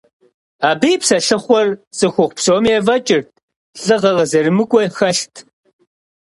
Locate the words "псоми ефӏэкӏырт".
2.35-3.29